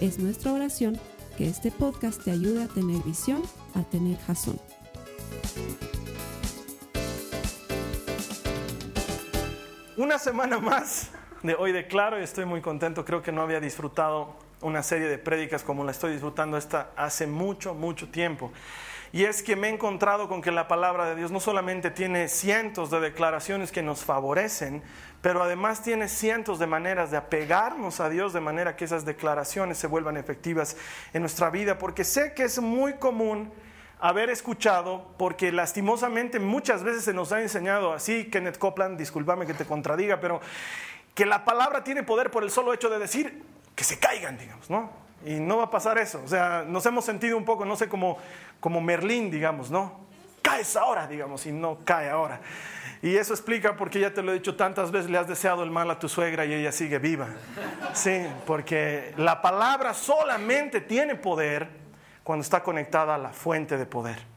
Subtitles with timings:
[0.00, 1.00] Es nuestra oración
[1.38, 3.42] que este podcast te ayude a tener visión,
[3.74, 4.60] a tener jazón.
[9.96, 13.06] Una semana más de hoy declaro y estoy muy contento.
[13.06, 17.26] Creo que no había disfrutado una serie de prédicas como la estoy disfrutando esta hace
[17.26, 18.52] mucho, mucho tiempo.
[19.16, 22.28] Y es que me he encontrado con que la palabra de Dios no solamente tiene
[22.28, 24.82] cientos de declaraciones que nos favorecen,
[25.22, 29.78] pero además tiene cientos de maneras de apegarnos a Dios de manera que esas declaraciones
[29.78, 30.76] se vuelvan efectivas
[31.14, 33.50] en nuestra vida, porque sé que es muy común
[34.00, 39.54] haber escuchado, porque lastimosamente muchas veces se nos ha enseñado así, Kenneth Copeland, discúlpame que
[39.54, 40.42] te contradiga, pero
[41.14, 43.42] que la palabra tiene poder por el solo hecho de decir
[43.74, 45.05] que se caigan, digamos, ¿no?
[45.26, 46.22] Y no va a pasar eso.
[46.24, 48.16] O sea, nos hemos sentido un poco, no sé, como,
[48.60, 50.06] como Merlín, digamos, ¿no?
[50.40, 52.40] Caes ahora, digamos, y no cae ahora.
[53.02, 55.70] Y eso explica porque ya te lo he dicho tantas veces, le has deseado el
[55.72, 57.26] mal a tu suegra y ella sigue viva.
[57.92, 61.68] Sí, porque la palabra solamente tiene poder
[62.22, 64.35] cuando está conectada a la fuente de poder.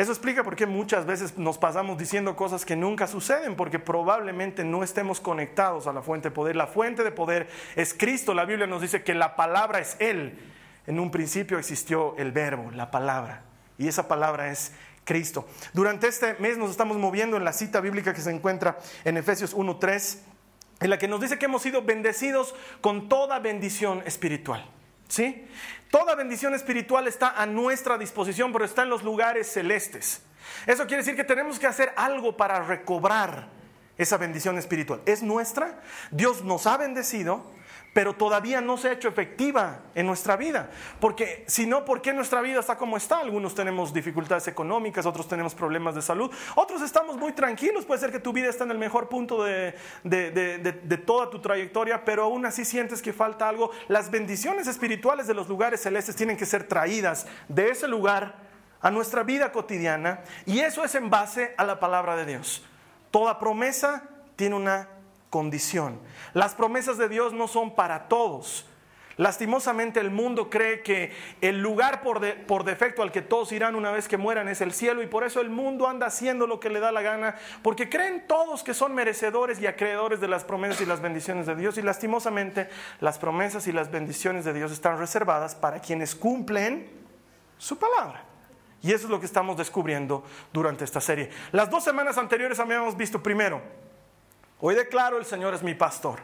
[0.00, 4.64] Eso explica por qué muchas veces nos pasamos diciendo cosas que nunca suceden, porque probablemente
[4.64, 6.56] no estemos conectados a la fuente de poder.
[6.56, 8.32] La fuente de poder es Cristo.
[8.32, 10.38] La Biblia nos dice que la palabra es Él.
[10.86, 13.42] En un principio existió el verbo, la palabra.
[13.76, 14.72] Y esa palabra es
[15.04, 15.46] Cristo.
[15.74, 19.54] Durante este mes nos estamos moviendo en la cita bíblica que se encuentra en Efesios
[19.54, 20.16] 1.3,
[20.80, 24.64] en la que nos dice que hemos sido bendecidos con toda bendición espiritual.
[25.10, 25.44] ¿Sí?
[25.90, 30.22] Toda bendición espiritual está a nuestra disposición, pero está en los lugares celestes.
[30.66, 33.48] Eso quiere decir que tenemos que hacer algo para recobrar
[33.98, 35.02] esa bendición espiritual.
[35.06, 35.80] Es nuestra,
[36.12, 37.52] Dios nos ha bendecido,
[37.92, 40.70] pero todavía no se ha hecho efectiva en nuestra vida.
[41.00, 43.18] Porque si no, ¿por qué nuestra vida está como está?
[43.18, 47.84] Algunos tenemos dificultades económicas, otros tenemos problemas de salud, otros estamos muy tranquilos.
[47.84, 49.74] Puede ser que tu vida está en el mejor punto de,
[50.04, 53.72] de, toda tu trayectoria, pero aún así sientes que falta algo.
[53.88, 58.90] Las bendiciones espirituales de los lugares celestes tienen que ser traídas de ese lugar a
[58.90, 62.64] nuestra vida cotidiana y eso es en base a la palabra de Dios.
[63.10, 64.04] Toda promesa
[64.36, 64.88] tiene una
[65.30, 65.98] condición.
[66.34, 68.66] Las promesas de Dios no son para todos.
[69.20, 74.08] Lastimosamente el mundo cree que el lugar por, defecto al que todos irán una vez
[74.08, 76.80] que mueran es el cielo y por eso el mundo anda haciendo lo que le
[76.80, 80.86] da la gana, porque creen todos que son merecedores y acreedores de las promesas y
[80.86, 82.70] las bendiciones de Dios y lastimosamente
[83.00, 86.88] las promesas y las bendiciones de Dios están reservadas para quienes cumplen
[87.58, 88.24] su palabra.
[88.80, 91.28] Y eso es lo que estamos descubriendo durante esta serie.
[91.52, 93.60] Las dos semanas anteriores habíamos visto primero
[94.60, 96.20] Hoy declaro, el Señor es mi pastor.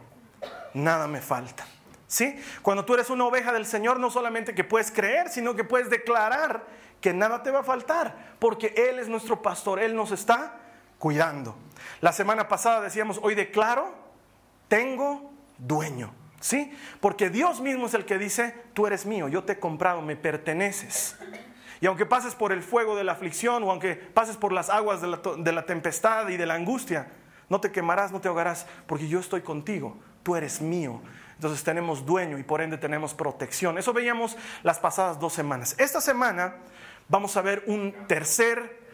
[0.75, 1.67] Nada me falta.
[2.07, 2.41] ¿Sí?
[2.63, 5.91] Cuando tú eres una oveja del Señor, no solamente que puedes creer, sino que puedes
[5.91, 6.65] declarar
[7.01, 10.61] que nada te va a faltar, porque Él es nuestro pastor, Él nos está
[10.99, 11.57] cuidando.
[12.01, 13.93] La semana pasada decíamos, hoy declaro,
[14.69, 16.13] tengo dueño.
[16.41, 16.71] ¿Sí?
[17.01, 20.15] Porque Dios mismo es el que dice, tú eres mío, yo te he comprado, me
[20.15, 21.17] perteneces.
[21.81, 25.01] Y aunque pases por el fuego de la aflicción o aunque pases por las aguas
[25.01, 27.09] de la, de la tempestad y de la angustia,
[27.49, 31.01] no te quemarás, no te ahogarás, porque yo estoy contigo, tú eres mío.
[31.35, 33.79] Entonces tenemos dueño y por ende tenemos protección.
[33.79, 35.75] Eso veíamos las pasadas dos semanas.
[35.79, 36.57] Esta semana
[37.09, 38.85] vamos a ver un tercer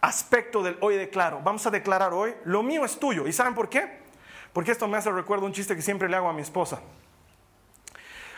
[0.00, 1.40] aspecto del hoy declaro.
[1.42, 3.26] Vamos a declarar hoy, lo mío es tuyo.
[3.26, 3.98] ¿Y saben por qué?
[4.52, 6.80] Porque esto me hace recuerdo un chiste que siempre le hago a mi esposa.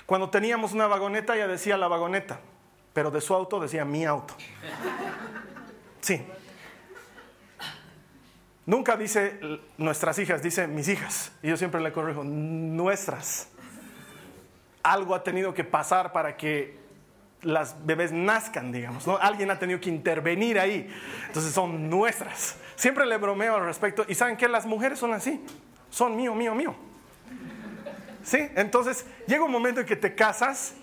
[0.06, 2.40] Cuando teníamos una vagoneta, ella decía la vagoneta,
[2.92, 4.34] pero de su auto decía mi auto.
[6.00, 6.26] Sí,
[8.66, 9.40] Nunca dice
[9.78, 11.32] nuestras hijas, dice mis hijas.
[11.42, 13.48] Y yo siempre le corrijo, nuestras.
[14.82, 16.78] Algo ha tenido que pasar para que
[17.42, 19.06] las bebés nazcan, digamos.
[19.20, 20.88] Alguien ha tenido que intervenir ahí.
[21.26, 22.56] Entonces son nuestras.
[22.76, 24.04] Siempre le bromeo al respecto.
[24.08, 25.44] Y saben que las mujeres son así.
[25.90, 26.74] Son mío, mío, mío.
[28.22, 28.48] ¿Sí?
[28.54, 30.74] Entonces llega un momento en que te casas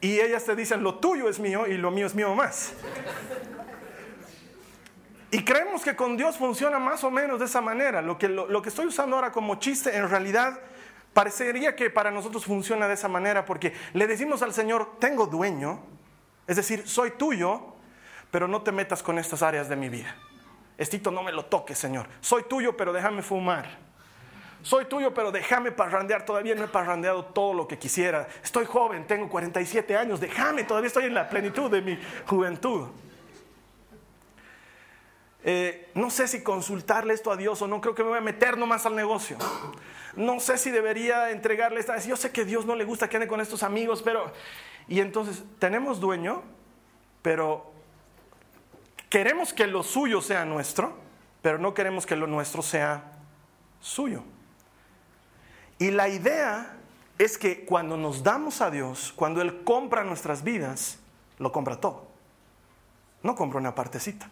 [0.00, 2.72] y ellas te dicen, lo tuyo es mío y lo mío es mío más.
[5.32, 8.02] Y creemos que con Dios funciona más o menos de esa manera.
[8.02, 10.60] Lo que, lo, que estoy usando ahora como chiste, en realidad
[11.14, 15.80] parecería que para nosotros funciona de esa manera porque le decimos al Señor, tengo dueño,
[16.46, 17.74] es decir, soy tuyo,
[18.30, 20.14] pero no te metas con estas áreas de mi vida.
[20.76, 22.06] Estito, no me lo toques, Señor.
[22.20, 23.78] Soy tuyo, pero déjame fumar.
[24.60, 26.26] soy tuyo, pero déjame parrandear.
[26.26, 28.28] Todavía no he parrandeado todo lo que quisiera.
[28.44, 32.88] Estoy joven, tengo 47 años, déjame, todavía estoy en la plenitud de mi juventud.
[35.44, 38.22] Eh, no sé si consultarle esto a Dios o no, creo que me voy a
[38.22, 39.36] meter nomás al negocio.
[40.14, 41.98] No sé si debería entregarle esta.
[41.98, 44.32] Yo sé que Dios no le gusta que ande con estos amigos, pero.
[44.88, 46.42] Y entonces, tenemos dueño,
[47.22, 47.72] pero
[49.08, 50.92] queremos que lo suyo sea nuestro,
[51.40, 53.12] pero no queremos que lo nuestro sea
[53.80, 54.22] suyo.
[55.78, 56.76] Y la idea
[57.18, 60.98] es que cuando nos damos a Dios, cuando Él compra nuestras vidas,
[61.38, 62.08] lo compra todo.
[63.22, 64.28] No compra una partecita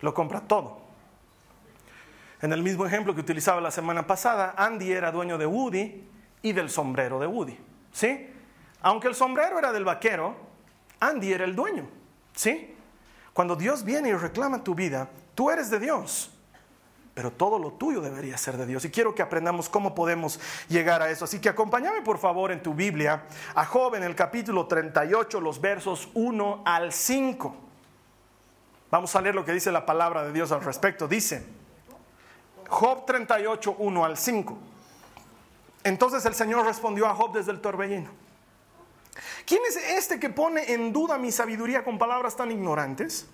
[0.00, 0.88] lo compra todo.
[2.40, 6.04] En el mismo ejemplo que utilizaba la semana pasada, Andy era dueño de Woody
[6.42, 7.58] y del sombrero de Woody.
[7.92, 8.30] ¿Sí?
[8.80, 10.36] Aunque el sombrero era del vaquero,
[11.00, 11.88] Andy era el dueño.
[12.34, 12.74] ¿Sí?
[13.32, 16.32] Cuando Dios viene y reclama tu vida, tú eres de Dios.
[17.14, 18.84] Pero todo lo tuyo debería ser de Dios.
[18.84, 21.24] Y quiero que aprendamos cómo podemos llegar a eso.
[21.24, 23.24] Así que acompáñame por favor en tu Biblia
[23.56, 27.67] a Job en el capítulo 38, los versos 1 al 5.
[28.90, 31.06] Vamos a leer lo que dice la palabra de Dios al respecto.
[31.06, 31.44] Dice,
[32.68, 34.58] Job 38, 1 al 5.
[35.84, 38.10] Entonces el Señor respondió a Job desde el torbellino.
[39.46, 43.26] ¿Quién es este que pone en duda mi sabiduría con palabras tan ignorantes?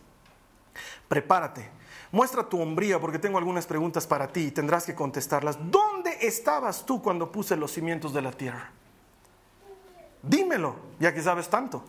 [1.08, 1.68] Prepárate,
[2.10, 5.58] muestra tu hombría porque tengo algunas preguntas para ti y tendrás que contestarlas.
[5.70, 8.70] ¿Dónde estabas tú cuando puse los cimientos de la tierra?
[10.22, 11.84] Dímelo, ya que sabes tanto.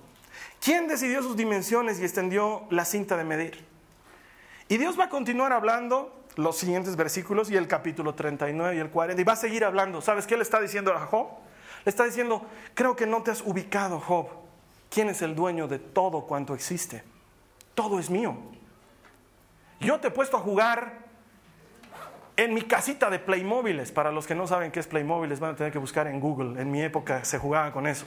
[0.59, 3.65] ¿Quién decidió sus dimensiones y extendió la cinta de medir?
[4.67, 8.89] Y Dios va a continuar hablando los siguientes versículos y el capítulo 39 y el
[8.89, 10.01] 40 y va a seguir hablando.
[10.01, 11.27] ¿Sabes qué le está diciendo a Job?
[11.85, 14.27] Le está diciendo, creo que no te has ubicado, Job.
[14.89, 17.03] ¿Quién es el dueño de todo cuanto existe?
[17.73, 18.35] Todo es mío.
[19.79, 21.05] Yo te he puesto a jugar
[22.37, 23.91] en mi casita de Playmobiles.
[23.91, 26.59] Para los que no saben qué es Playmobiles, van a tener que buscar en Google.
[26.61, 28.05] En mi época se jugaba con eso.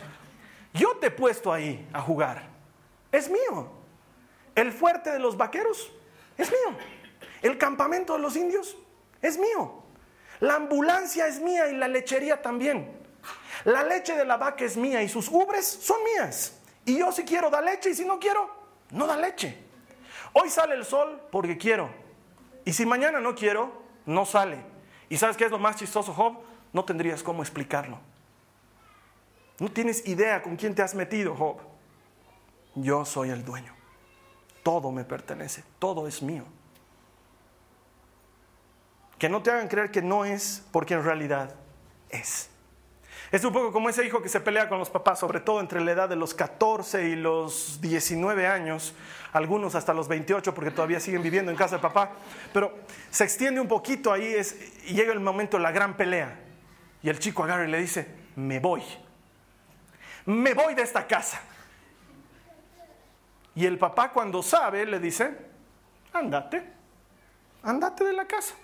[0.75, 2.49] Yo te he puesto ahí a jugar.
[3.11, 3.71] Es mío.
[4.55, 5.91] El fuerte de los vaqueros
[6.37, 6.79] es mío.
[7.43, 8.77] El campamento de los indios
[9.23, 9.83] es mío.
[10.41, 12.97] La ambulancia es mía y la lechería también.
[13.65, 16.61] La leche de la vaca es mía y sus ubres son mías.
[16.85, 18.49] Y yo si quiero da leche y si no quiero,
[18.91, 19.59] no da leche.
[20.33, 21.91] Hoy sale el sol porque quiero.
[22.65, 24.59] Y si mañana no quiero, no sale.
[25.09, 26.39] ¿Y sabes qué es lo más chistoso, Job?
[26.73, 27.99] No tendrías cómo explicarlo.
[29.59, 31.57] No tienes idea con quién te has metido, Job.
[32.75, 33.75] Yo soy el dueño.
[34.63, 36.45] Todo me pertenece, todo es mío.
[39.19, 41.55] Que no te hagan creer que no es porque en realidad
[42.09, 42.51] es.
[43.33, 45.81] Es un poco como ese hijo que se pelea con los papás, sobre todo entre
[45.81, 48.95] la edad de los 14 y los 19 años,
[49.33, 52.13] algunos hasta los 28 porque todavía siguen viviendo en casa de papá,
[52.55, 52.73] pero
[53.11, 54.57] se extiende un poquito ahí es,
[54.87, 56.41] y llega el momento de la gran pelea.
[57.03, 58.07] Y el chico agarra y le dice,
[58.37, 58.83] me voy
[60.29, 61.41] me voy de esta casa.
[63.55, 65.37] Y el papá cuando sabe le dice,
[66.13, 66.63] andate,
[67.63, 68.55] andate de la casa.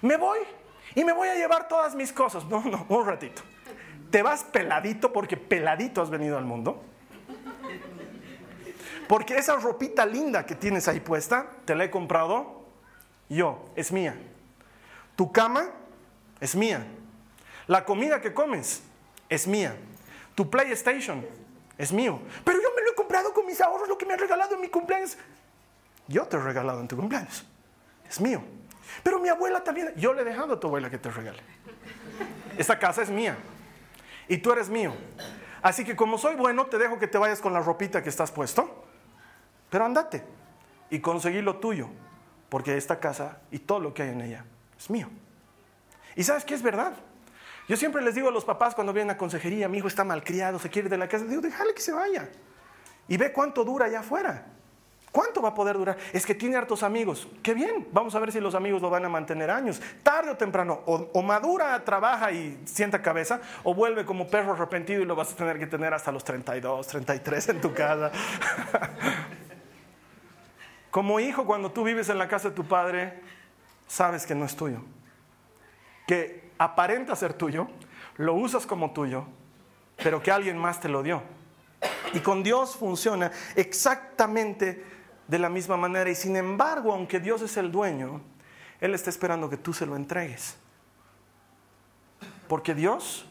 [0.00, 0.38] Me voy
[0.94, 2.46] y me voy a llevar todas mis cosas.
[2.46, 3.42] No, no, un ratito.
[4.10, 6.82] Te vas peladito porque peladito has venido al mundo.
[9.06, 12.64] Porque esa ropita linda que tienes ahí puesta, te la he comprado
[13.28, 14.16] yo, es mía.
[15.14, 15.68] Tu cama
[16.40, 16.86] es mía.
[17.66, 18.82] La comida que comes
[19.28, 19.76] es mía.
[20.40, 21.22] Tu PlayStation
[21.76, 22.18] es mío.
[22.46, 24.62] Pero yo me lo he comprado con mis ahorros, lo que me han regalado en
[24.62, 25.18] mi cumpleaños.
[26.08, 27.44] Yo te he regalado en tu cumpleaños.
[28.08, 28.42] Es mío.
[29.02, 29.92] Pero mi abuela también.
[29.96, 31.42] Yo le he dejado a tu abuela que te regale.
[32.56, 33.36] Esta casa es mía.
[34.28, 34.94] Y tú eres mío.
[35.60, 38.32] Así que como soy bueno, te dejo que te vayas con la ropita que estás
[38.32, 38.86] puesto.
[39.68, 40.24] Pero andate
[40.88, 41.90] y conseguí lo tuyo.
[42.48, 44.46] Porque esta casa y todo lo que hay en ella
[44.78, 45.10] es mío.
[46.16, 46.94] ¿Y sabes qué es verdad?
[47.68, 50.58] Yo siempre les digo a los papás cuando vienen a consejería, mi hijo está malcriado,
[50.58, 52.28] se quiere de la casa, digo, déjale que se vaya.
[53.08, 54.46] Y ve cuánto dura allá afuera.
[55.12, 55.96] ¿Cuánto va a poder durar?
[56.12, 57.26] Es que tiene hartos amigos.
[57.42, 59.82] Qué bien, vamos a ver si los amigos lo van a mantener años.
[60.04, 65.06] Tarde o temprano, o, madura, trabaja y sienta cabeza, o vuelve como perro arrepentido y
[65.06, 68.12] lo vas a tener que tener hasta los 32, 33 en tu casa.
[70.92, 73.20] como hijo, cuando tú vives en la casa de tu padre,
[73.88, 74.80] sabes que no es tuyo.
[76.06, 77.68] Que aparenta ser tuyo,
[78.18, 79.24] lo usas como tuyo,
[79.96, 81.22] pero que alguien más te lo dio.
[82.12, 84.84] Y con Dios funciona exactamente
[85.26, 86.10] de la misma manera.
[86.10, 88.20] Y sin embargo, aunque Dios es el dueño,
[88.78, 90.58] Él está esperando que tú se lo entregues.
[92.46, 93.24] Porque Dios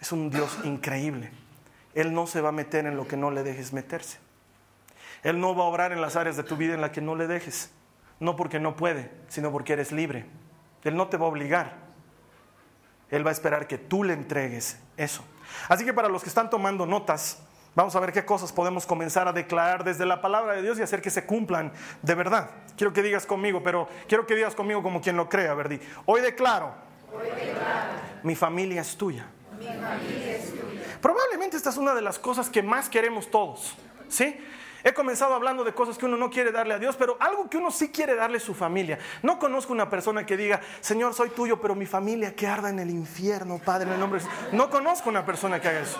[0.00, 1.32] es un Dios increíble.
[1.94, 4.18] Él no se va a meter en lo que no le dejes meterse.
[5.24, 7.16] Él no va a obrar en las áreas de tu vida en las que no
[7.16, 7.72] le dejes.
[8.20, 10.24] No porque no puede, sino porque eres libre.
[10.84, 11.89] Él no te va a obligar.
[13.10, 15.24] Él va a esperar que tú le entregues eso.
[15.68, 17.38] Así que para los que están tomando notas,
[17.74, 20.82] vamos a ver qué cosas podemos comenzar a declarar desde la palabra de Dios y
[20.82, 22.50] hacer que se cumplan de verdad.
[22.76, 25.80] Quiero que digas conmigo, pero quiero que digas conmigo como quien lo crea, Verdi.
[26.06, 26.72] Hoy declaro,
[28.22, 29.26] mi familia es tuya.
[31.00, 33.74] Probablemente esta es una de las cosas que más queremos todos,
[34.08, 34.38] ¿sí?
[34.82, 37.58] He comenzado hablando de cosas que uno no quiere darle a Dios, pero algo que
[37.58, 38.98] uno sí quiere darle a su familia.
[39.22, 42.78] No conozco una persona que diga, Señor, soy tuyo, pero mi familia que arda en
[42.78, 44.52] el infierno, Padre, en el nombre de Jesús.
[44.52, 45.98] No conozco una persona que haga eso.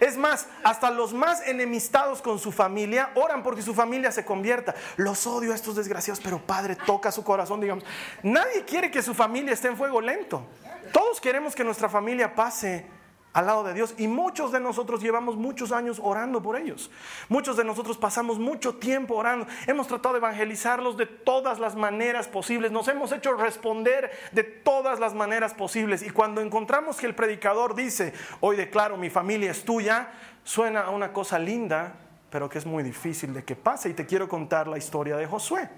[0.00, 4.74] Es más, hasta los más enemistados con su familia oran porque su familia se convierta.
[4.96, 7.84] Los odio a estos desgraciados, pero Padre, toca su corazón, digamos.
[8.22, 10.46] Nadie quiere que su familia esté en fuego lento.
[10.92, 12.86] Todos queremos que nuestra familia pase
[13.32, 13.94] al lado de Dios.
[13.98, 16.90] Y muchos de nosotros llevamos muchos años orando por ellos.
[17.28, 19.46] Muchos de nosotros pasamos mucho tiempo orando.
[19.66, 22.72] Hemos tratado de evangelizarlos de todas las maneras posibles.
[22.72, 26.02] Nos hemos hecho responder de todas las maneras posibles.
[26.02, 30.08] Y cuando encontramos que el predicador dice, hoy declaro, mi familia es tuya,
[30.44, 31.94] suena a una cosa linda,
[32.30, 33.90] pero que es muy difícil de que pase.
[33.90, 35.68] Y te quiero contar la historia de Josué.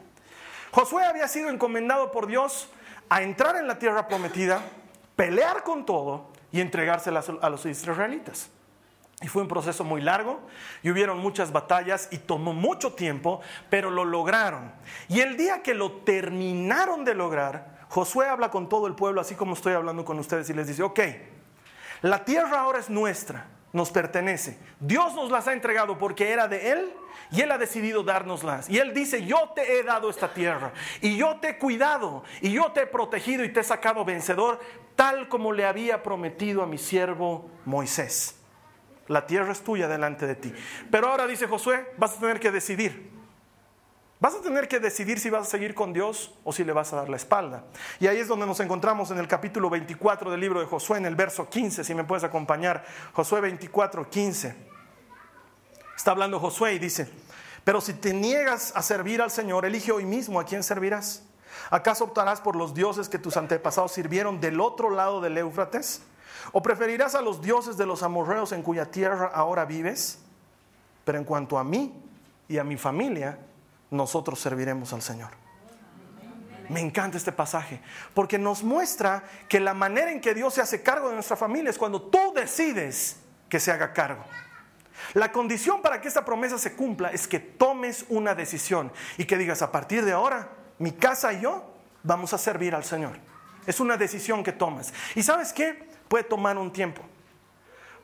[0.71, 2.71] Josué había sido encomendado por Dios
[3.09, 4.63] a entrar en la tierra prometida,
[5.17, 8.51] pelear con todo y entregárselas a los israelitas.
[9.23, 10.41] Y fue un proceso muy largo
[10.83, 14.73] y hubieron muchas batallas y tomó mucho tiempo, pero lo lograron.
[15.09, 19.35] Y el día que lo terminaron de lograr, Josué habla con todo el pueblo, así
[19.35, 21.01] como estoy hablando con ustedes, y les dice, ok,
[22.01, 24.59] la tierra ahora es nuestra, nos pertenece.
[24.81, 26.93] Dios nos las ha entregado porque era de Él
[27.31, 28.69] y Él ha decidido dárnoslas.
[28.69, 32.53] Y Él dice, yo te he dado esta tierra y yo te he cuidado y
[32.53, 34.61] yo te he protegido y te he sacado vencedor
[34.97, 38.37] tal como le había prometido a mi siervo Moisés.
[39.07, 40.53] La tierra es tuya delante de ti.
[40.91, 43.20] Pero ahora dice Josué, vas a tener que decidir.
[44.21, 46.93] Vas a tener que decidir si vas a seguir con Dios o si le vas
[46.93, 47.65] a dar la espalda.
[47.99, 51.07] Y ahí es donde nos encontramos en el capítulo 24 del libro de Josué, en
[51.07, 52.85] el verso 15, si me puedes acompañar.
[53.15, 54.55] Josué 24, 15.
[55.97, 57.11] Está hablando Josué y dice,
[57.65, 61.23] pero si te niegas a servir al Señor, elige hoy mismo a quién servirás.
[61.71, 66.03] ¿Acaso optarás por los dioses que tus antepasados sirvieron del otro lado del Éufrates?
[66.53, 70.19] ¿O preferirás a los dioses de los amorreos en cuya tierra ahora vives?
[71.07, 71.95] Pero en cuanto a mí
[72.49, 73.39] y a mi familia,
[73.91, 75.31] nosotros serviremos al Señor.
[76.69, 77.81] Me encanta este pasaje,
[78.15, 81.71] porque nos muestra que la manera en que Dios se hace cargo de nuestra familia
[81.71, 83.17] es cuando tú decides
[83.49, 84.25] que se haga cargo.
[85.15, 89.37] La condición para que esta promesa se cumpla es que tomes una decisión y que
[89.37, 93.19] digas, a partir de ahora, mi casa y yo vamos a servir al Señor.
[93.67, 94.93] Es una decisión que tomas.
[95.17, 95.89] ¿Y sabes qué?
[96.09, 97.03] Puede tomar un tiempo.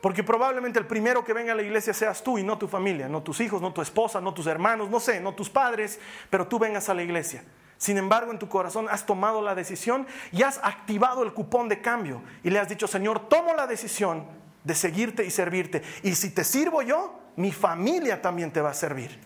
[0.01, 3.07] Porque probablemente el primero que venga a la iglesia seas tú y no tu familia,
[3.09, 5.99] no tus hijos, no tu esposa, no tus hermanos, no sé, no tus padres,
[6.29, 7.43] pero tú vengas a la iglesia.
[7.77, 11.81] Sin embargo, en tu corazón has tomado la decisión y has activado el cupón de
[11.81, 14.25] cambio y le has dicho, Señor, tomo la decisión
[14.63, 15.81] de seguirte y servirte.
[16.03, 19.19] Y si te sirvo yo, mi familia también te va a servir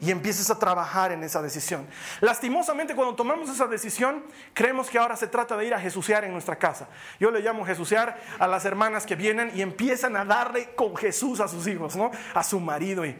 [0.00, 1.86] y empieces a trabajar en esa decisión.
[2.20, 6.32] Lastimosamente cuando tomamos esa decisión, creemos que ahora se trata de ir a jesucear en
[6.32, 6.88] nuestra casa.
[7.18, 11.40] Yo le llamo jesucear a las hermanas que vienen y empiezan a darle con Jesús
[11.40, 12.10] a sus hijos, ¿no?
[12.34, 13.16] A su marido y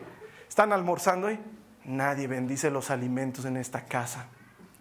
[0.49, 1.39] están almorzando y
[1.85, 4.27] nadie bendice los alimentos en esta casa.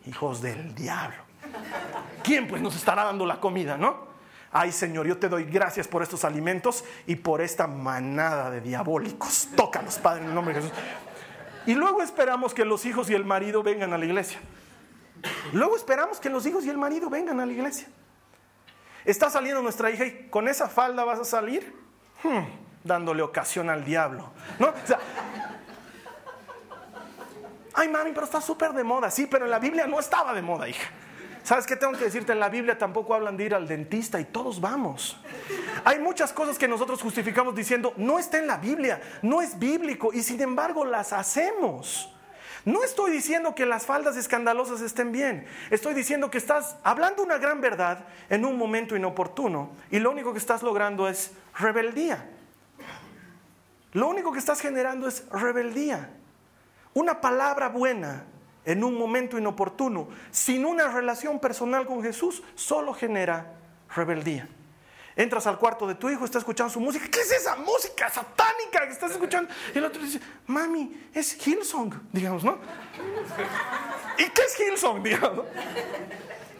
[0.05, 1.17] Hijos del diablo.
[2.23, 4.15] ¿Quién pues nos estará dando la comida, no?
[4.51, 9.49] Ay Señor, yo te doy gracias por estos alimentos y por esta manada de diabólicos.
[9.55, 10.77] Tócalos, Padre, en el nombre de Jesús.
[11.65, 14.39] Y luego esperamos que los hijos y el marido vengan a la iglesia.
[15.53, 17.87] Luego esperamos que los hijos y el marido vengan a la iglesia.
[19.03, 21.75] Está saliendo nuestra hija y con esa falda vas a salir
[22.23, 22.43] hmm,
[22.83, 24.31] dándole ocasión al diablo.
[24.59, 24.73] ¿no?
[27.73, 29.11] Ay, mami, pero está súper de moda.
[29.11, 30.89] Sí, pero en la Biblia no estaba de moda, hija.
[31.45, 32.31] ¿Sabes qué tengo que decirte?
[32.31, 35.15] En la Biblia tampoco hablan de ir al dentista y todos vamos.
[35.83, 40.11] Hay muchas cosas que nosotros justificamos diciendo, no está en la Biblia, no es bíblico
[40.11, 42.11] y sin embargo las hacemos.
[42.65, 45.45] No estoy diciendo que las faldas escandalosas estén bien.
[45.69, 50.31] Estoy diciendo que estás hablando una gran verdad en un momento inoportuno y lo único
[50.33, 52.27] que estás logrando es rebeldía.
[53.91, 56.09] Lo único que estás generando es rebeldía.
[56.95, 58.25] Una palabra buena
[58.65, 63.53] en un momento inoportuno, sin una relación personal con Jesús, solo genera
[63.95, 64.47] rebeldía.
[65.15, 67.07] Entras al cuarto de tu hijo, está escuchando su música.
[67.09, 69.49] ¿Qué es esa música satánica que estás escuchando?
[69.73, 72.57] Y el otro dice, mami, es Hillsong, digamos, ¿no?
[74.17, 75.45] ¿Y qué es Hillsong, digamos?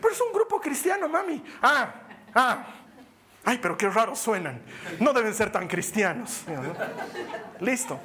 [0.01, 1.43] Pero es un grupo cristiano, mami.
[1.61, 1.93] Ah,
[2.33, 2.65] ah.
[3.43, 4.61] Ay, pero qué raros suenan.
[4.99, 6.43] No deben ser tan cristianos.
[7.59, 7.99] Listo.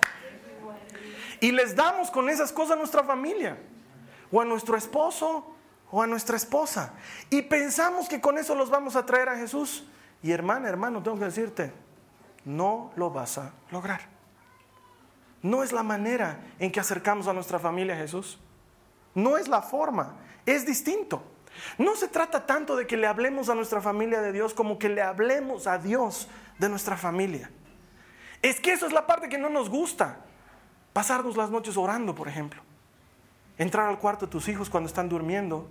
[1.41, 3.57] Y les damos con esas cosas a nuestra familia
[4.31, 5.45] o a nuestro esposo
[5.91, 6.95] o a nuestra esposa.
[7.31, 9.87] Y pensamos que con eso los vamos a traer a Jesús.
[10.23, 11.73] Y hermana, hermano, tengo que decirte,
[12.45, 14.01] no lo vas a lograr.
[15.43, 18.39] No es la manera en que acercamos a nuestra familia a Jesús.
[19.15, 21.23] No es la forma, es distinto.
[21.79, 24.89] No se trata tanto de que le hablemos a nuestra familia de Dios como que
[24.89, 27.51] le hablemos a Dios de nuestra familia.
[28.43, 30.19] Es que eso es la parte que no nos gusta.
[30.93, 32.63] Pasarnos las noches orando, por ejemplo.
[33.61, 35.69] Entrar al cuarto de tus hijos cuando están durmiendo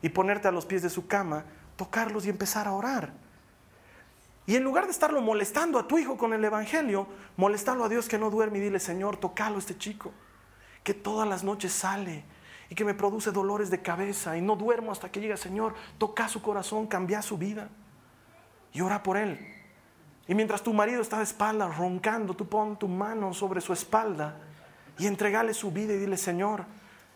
[0.00, 1.44] y ponerte a los pies de su cama,
[1.74, 3.12] tocarlos y empezar a orar.
[4.46, 8.08] Y en lugar de estarlo molestando a tu hijo con el Evangelio, molestarlo a Dios
[8.08, 10.12] que no duerme y dile, Señor, tocalo a este chico,
[10.84, 12.22] que todas las noches sale
[12.70, 16.28] y que me produce dolores de cabeza y no duermo hasta que llegue, Señor, toca
[16.28, 17.70] su corazón, cambia su vida
[18.72, 19.40] y ora por él.
[20.28, 24.36] Y mientras tu marido está de espalda roncando, tú pon tu mano sobre su espalda
[24.96, 26.66] y entregale su vida y dile, Señor,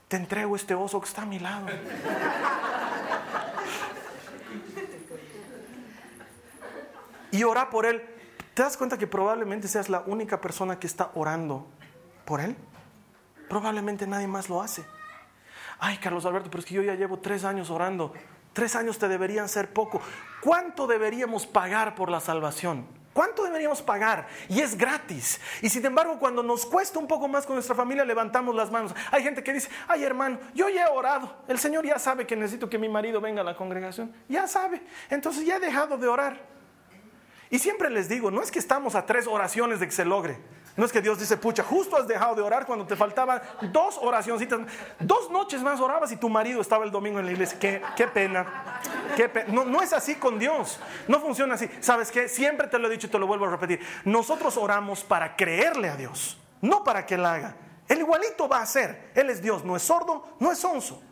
[0.09, 1.67] te entrego este oso que está a mi lado.
[7.33, 8.03] y ora por él.
[8.55, 11.67] ¿Te das cuenta que probablemente seas la única persona que está orando
[12.25, 12.57] por él?
[13.49, 14.87] Probablemente nadie más lo hace.
[15.79, 18.15] Ay, Carlos Alberto, pero es que yo ya llevo tres años orando.
[18.55, 20.01] Tres años te deberían ser poco.
[20.41, 22.87] ¿Cuánto deberíamos pagar por la salvación?
[23.17, 24.29] ¿Cuánto deberíamos pagar?
[24.47, 25.41] Y es gratis.
[25.63, 28.95] Y sin embargo, cuando nos cuesta un poco más con nuestra familia, levantamos las manos.
[29.11, 31.35] Hay gente que dice, ay hermano, yo ya he orado.
[31.49, 34.13] El Señor ya sabe que necesito que mi marido venga a la congregación.
[34.29, 34.83] Ya sabe.
[35.09, 36.43] Entonces ya he dejado de orar.
[37.49, 40.37] Y siempre les digo, no es que estamos a tres oraciones de que se logre.
[40.77, 43.41] No es que Dios dice, pucha, justo has dejado de orar cuando te faltaban
[43.73, 44.61] dos oracioncitas.
[45.01, 47.59] Dos noches más orabas y tu marido estaba el domingo en la iglesia.
[47.59, 48.81] Qué, qué pena.
[49.17, 50.79] Qué No, no es así con Dios.
[51.09, 51.69] No funciona así.
[51.81, 52.29] ¿Sabes qué?
[52.29, 53.81] Siempre te lo he dicho y te lo vuelvo a repetir.
[54.05, 57.57] Nosotros oramos para creerle a Dios, no para que Él haga.
[57.89, 59.13] Él igualito va a hacer.
[59.15, 61.03] Él es Dios, no es sordo, no es onzo.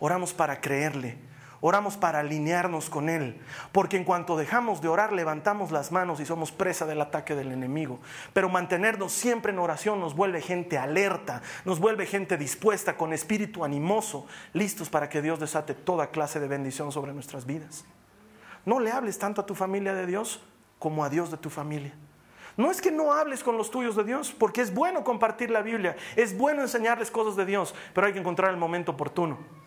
[0.00, 1.33] Oramos para creerle
[1.66, 3.40] Oramos para alinearnos con Él,
[3.72, 7.52] porque en cuanto dejamos de orar, levantamos las manos y somos presa del ataque del
[7.52, 8.00] enemigo.
[8.34, 13.64] Pero mantenernos siempre en oración nos vuelve gente alerta, nos vuelve gente dispuesta, con espíritu
[13.64, 17.86] animoso, listos para que Dios desate toda clase de bendición sobre nuestras vidas.
[18.66, 20.42] No le hables tanto a tu familia de Dios
[20.78, 21.94] como a Dios de tu familia.
[22.58, 25.62] No es que no hables con los tuyos de Dios, porque es bueno compartir la
[25.62, 29.63] Biblia, es bueno enseñarles cosas de Dios, pero hay que encontrar el momento oportuno.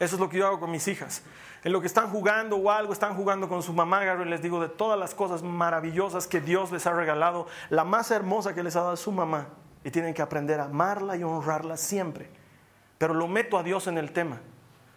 [0.00, 1.22] Eso es lo que yo hago con mis hijas.
[1.62, 4.70] En lo que están jugando o algo, están jugando con su mamá, les digo de
[4.70, 8.80] todas las cosas maravillosas que Dios les ha regalado, la más hermosa que les ha
[8.80, 9.48] dado su mamá.
[9.84, 12.30] Y tienen que aprender a amarla y honrarla siempre.
[12.96, 14.40] Pero lo meto a Dios en el tema.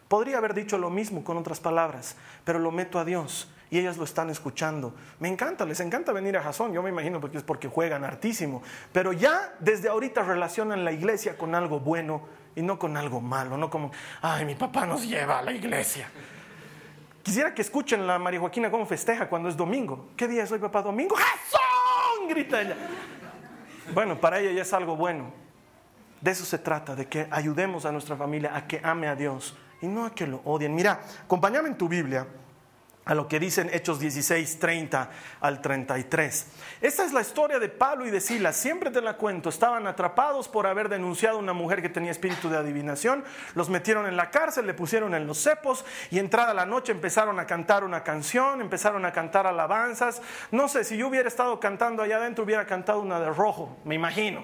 [0.08, 3.98] Podría haber dicho lo mismo con otras palabras, pero lo meto a Dios y ellas
[3.98, 4.94] lo están escuchando.
[5.20, 8.62] Me encanta, les encanta venir a Jason, yo me imagino porque es porque juegan hartísimo,
[8.92, 12.22] pero ya desde ahorita relacionan la iglesia con algo bueno
[12.56, 16.10] y no con algo malo, no como, ay, mi papá nos lleva a la iglesia.
[17.22, 20.10] Quisiera que escuchen la María Joaquina cómo festeja cuando es domingo.
[20.18, 20.82] ¿Qué día es hoy, papá?
[20.82, 21.16] Domingo.
[21.16, 22.28] ¡Jasón!
[22.28, 22.76] grita ella.
[23.94, 25.32] Bueno, para ella ya es algo bueno.
[26.22, 29.56] De eso se trata, de que ayudemos a nuestra familia a que ame a Dios
[29.82, 30.74] y no a que lo odien.
[30.74, 32.26] Mira, acompáñame en tu Biblia
[33.06, 35.10] a lo que dicen Hechos 16, 30
[35.42, 36.48] al 33.
[36.82, 40.48] Esta es la historia de Pablo y de Silas, siempre te la cuento, estaban atrapados
[40.48, 43.24] por haber denunciado a una mujer que tenía espíritu de adivinación,
[43.56, 47.40] los metieron en la cárcel, le pusieron en los cepos y entrada la noche empezaron
[47.40, 52.04] a cantar una canción, empezaron a cantar alabanzas, no sé, si yo hubiera estado cantando
[52.04, 54.44] allá adentro hubiera cantado una de rojo, me imagino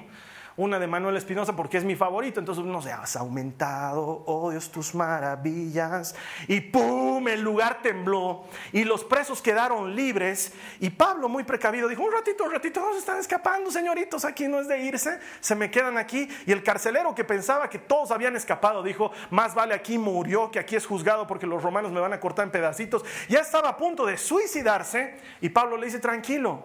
[0.59, 2.41] una de Manuel Espinosa porque es mi favorito.
[2.41, 6.13] Entonces, no sé, has aumentado, oh Dios, tus maravillas.
[6.49, 7.25] Y ¡pum!
[7.29, 8.43] El lugar tembló
[8.73, 10.51] y los presos quedaron libres.
[10.81, 14.49] Y Pablo, muy precavido, dijo: Un ratito, un ratito, no se están escapando, señoritos, aquí
[14.49, 16.27] no es de irse, se me quedan aquí.
[16.45, 20.59] Y el carcelero que pensaba que todos habían escapado dijo: Más vale aquí murió que
[20.59, 23.05] aquí es juzgado porque los romanos me van a cortar en pedacitos.
[23.29, 25.19] Ya estaba a punto de suicidarse.
[25.39, 26.63] Y Pablo le dice: Tranquilo,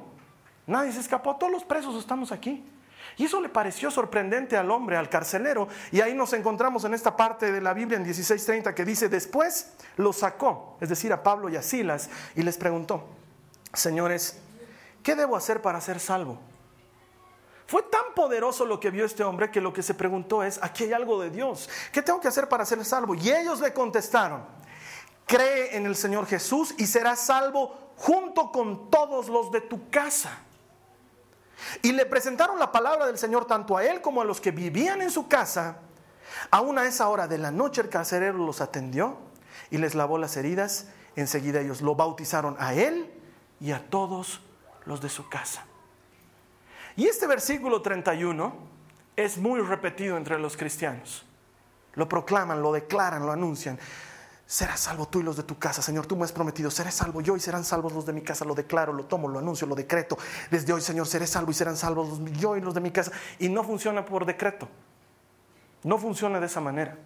[0.66, 2.74] nadie se escapó, todos los presos estamos aquí.
[3.16, 5.68] Y eso le pareció sorprendente al hombre, al carcelero.
[5.92, 9.72] Y ahí nos encontramos en esta parte de la Biblia en 16:30 que dice, después
[9.96, 13.05] lo sacó, es decir, a Pablo y a Silas, y les preguntó,
[13.72, 14.38] señores,
[15.03, 16.38] ¿qué debo hacer para ser salvo?
[17.66, 20.85] Fue tan poderoso lo que vio este hombre que lo que se preguntó es, aquí
[20.85, 23.14] hay algo de Dios, ¿qué tengo que hacer para ser salvo?
[23.14, 24.44] Y ellos le contestaron,
[25.27, 30.43] cree en el Señor Jesús y serás salvo junto con todos los de tu casa.
[31.83, 35.03] Y le presentaron la palabra del Señor tanto a él como a los que vivían
[35.03, 35.79] en su casa.
[36.50, 39.18] Aún a esa hora de la noche el carcelero los atendió
[39.70, 40.87] y les lavó las heridas.
[41.16, 43.11] Enseguida ellos lo bautizaron a él
[43.61, 44.40] y a todos
[44.85, 45.64] los de su casa.
[46.96, 48.55] Y este versículo 31
[49.16, 51.24] es muy repetido entre los cristianos.
[51.94, 53.79] Lo proclaman, lo declaran, lo anuncian.
[54.46, 55.83] Serás salvo tú y los de tu casa.
[55.83, 58.44] Señor, tú me has prometido, seré salvo yo y serán salvos los de mi casa.
[58.44, 60.18] Lo declaro, lo tomo, lo anuncio, lo decreto.
[60.50, 63.12] Desde hoy, Señor, seré salvo y serán salvos yo y los de mi casa.
[63.38, 64.68] Y no funciona por decreto.
[65.83, 66.96] No funciona de esa manera.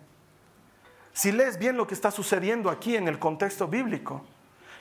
[1.13, 4.25] Si lees bien lo que está sucediendo aquí en el contexto bíblico,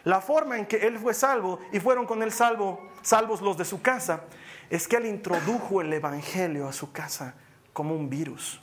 [0.04, 3.66] la forma en que él fue salvo y fueron con él salvo, salvos los de
[3.66, 4.22] su casa,
[4.70, 7.34] es que él introdujo el Evangelio a su casa
[7.74, 8.62] como un virus.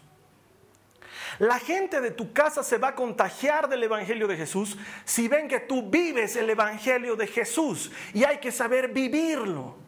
[1.38, 5.48] La gente de tu casa se va a contagiar del Evangelio de Jesús si ven
[5.48, 9.84] que tú vives el Evangelio de Jesús y hay que saber vivirlo.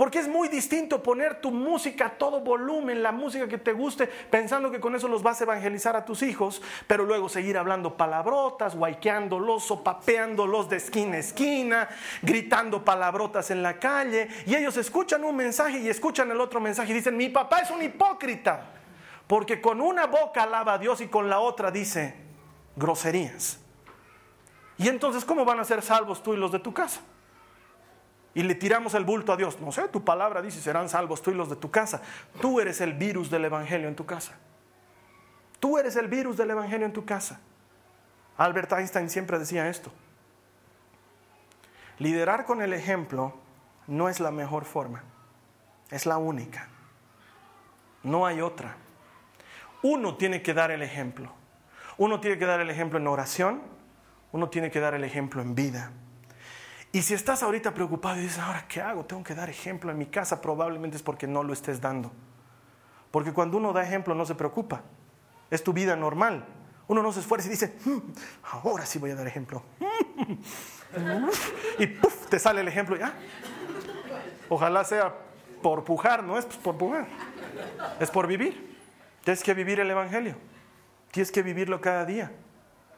[0.00, 4.06] Porque es muy distinto poner tu música a todo volumen, la música que te guste,
[4.06, 7.98] pensando que con eso los vas a evangelizar a tus hijos, pero luego seguir hablando
[7.98, 11.88] palabrotas, guayqueándolos, sopapeándolos de esquina a esquina,
[12.22, 16.92] gritando palabrotas en la calle, y ellos escuchan un mensaje y escuchan el otro mensaje
[16.92, 18.79] y dicen, mi papá es un hipócrita,
[19.30, 22.16] porque con una boca alaba a Dios y con la otra dice
[22.74, 23.60] groserías.
[24.76, 27.00] Y entonces, ¿cómo van a ser salvos tú y los de tu casa?
[28.34, 29.60] y le tiramos el bulto a Dios.
[29.60, 32.02] No sé, tu palabra dice, serán salvos tú y los de tu casa.
[32.40, 34.32] Tú eres el virus del Evangelio en tu casa.
[35.60, 37.40] Tú eres el virus del Evangelio en tu casa.
[38.36, 39.92] Albert Einstein siempre decía esto.
[41.98, 43.34] Liderar con el ejemplo
[43.86, 45.04] no es la mejor forma,
[45.90, 46.66] es la única.
[48.02, 48.76] No hay otra.
[49.82, 51.32] Uno tiene que dar el ejemplo.
[51.96, 53.62] Uno tiene que dar el ejemplo en oración,
[54.32, 55.92] uno tiene que dar el ejemplo en vida.
[56.92, 59.04] Y si estás ahorita preocupado y dices, ahora, ¿qué hago?
[59.04, 62.10] Tengo que dar ejemplo en mi casa, probablemente es porque no lo estés dando.
[63.10, 64.82] Porque cuando uno da ejemplo no se preocupa.
[65.50, 66.46] Es tu vida normal.
[66.88, 67.98] Uno no se esfuerza y dice, hmm,
[68.64, 69.62] ahora sí voy a dar ejemplo.
[71.78, 73.14] y puff, te sale el ejemplo ya.
[74.48, 75.14] Ojalá sea
[75.62, 77.06] por pujar, no es pues, por pujar.
[78.00, 78.69] Es por vivir.
[79.30, 80.34] Tienes que vivir el Evangelio.
[81.12, 82.32] Tienes que vivirlo cada día.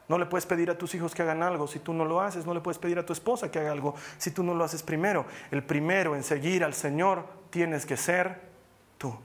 [0.07, 2.43] No le puedes pedir a tus hijos que hagan algo si tú no lo haces.
[2.43, 4.81] No le puedes pedir a tu esposa que haga algo si tú no lo haces
[4.81, 5.27] primero.
[5.51, 8.41] El primero en seguir al Señor tienes que ser
[8.97, 9.15] tú.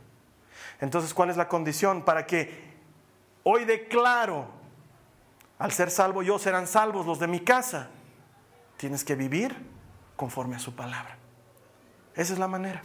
[0.83, 2.77] Entonces, ¿cuál es la condición para que
[3.42, 4.44] hoy declaro,
[5.59, 7.88] al ser salvo yo serán salvos los de mi casa?
[8.77, 9.57] Tienes que vivir
[10.14, 11.16] conforme a su palabra.
[12.14, 12.83] Esa es la manera.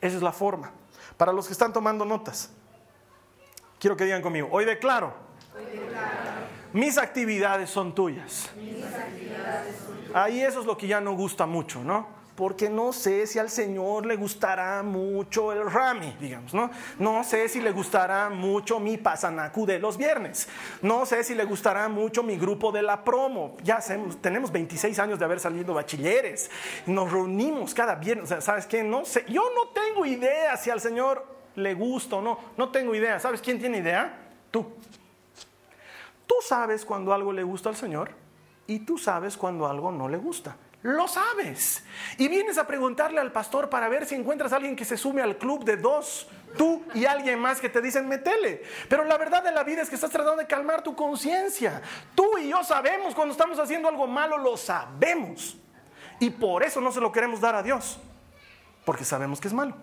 [0.00, 0.70] Esa es la forma.
[1.16, 2.52] Para los que están tomando notas,
[3.82, 5.12] quiero que digan conmigo, hoy declaro.
[5.56, 6.22] Hoy declaro
[6.72, 8.48] mis actividades son tuyas.
[10.14, 12.22] Ahí eso es lo que ya no gusta mucho, ¿no?
[12.36, 16.70] Porque no sé si al Señor le gustará mucho el rami, digamos, ¿no?
[16.98, 20.48] No sé si le gustará mucho mi pasanacu de los viernes.
[20.80, 23.56] No sé si le gustará mucho mi grupo de la promo.
[23.62, 23.80] Ya
[24.22, 26.50] tenemos 26 años de haber salido bachilleres.
[26.86, 28.32] Nos reunimos cada viernes.
[28.40, 28.82] ¿Sabes qué?
[28.82, 29.26] No sé.
[29.28, 32.38] Yo no tengo idea si al Señor le gusta o no.
[32.56, 33.18] No tengo idea.
[33.20, 34.14] ¿Sabes quién tiene idea?
[34.50, 34.74] Tú.
[36.26, 38.10] Tú sabes cuando algo le gusta al Señor
[38.66, 40.56] y tú sabes cuando algo no le gusta.
[40.82, 41.84] Lo sabes.
[42.18, 45.36] Y vienes a preguntarle al pastor para ver si encuentras alguien que se sume al
[45.36, 48.62] club de dos, tú y alguien más que te dicen metele.
[48.88, 51.82] Pero la verdad de la vida es que estás tratando de calmar tu conciencia.
[52.16, 55.56] Tú y yo sabemos cuando estamos haciendo algo malo, lo sabemos.
[56.18, 57.98] Y por eso no se lo queremos dar a Dios,
[58.84, 59.76] porque sabemos que es malo.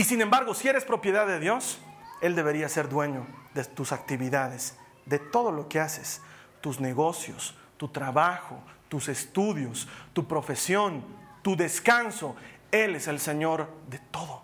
[0.00, 1.78] Y sin embargo, si eres propiedad de Dios,
[2.22, 6.22] Él debería ser dueño de tus actividades de todo lo que haces,
[6.62, 11.04] tus negocios, tu trabajo, tus estudios, tu profesión,
[11.42, 12.34] tu descanso.
[12.72, 14.40] Él es el Señor de todo.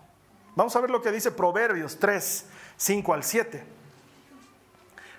[0.55, 2.45] Vamos a ver lo que dice Proverbios 3,
[2.77, 3.63] 5 al 7.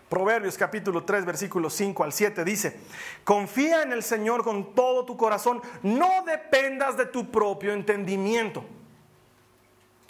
[0.08, 2.78] Proverbios capítulo 3, versículos 5 al 7 dice,
[3.24, 8.77] confía en el Señor con todo tu corazón, no dependas de tu propio entendimiento.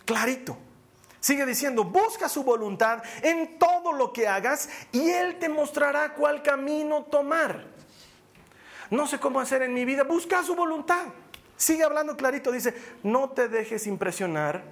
[0.09, 0.57] Clarito.
[1.21, 6.43] Sigue diciendo, busca su voluntad en todo lo que hagas y Él te mostrará cuál
[6.43, 7.67] camino tomar.
[8.89, 11.09] No sé cómo hacer en mi vida, busca su voluntad.
[11.59, 14.63] Sigue hablando clarito, dice, no te dejes impresionar